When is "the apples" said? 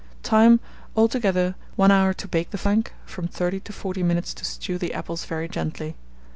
4.79-5.25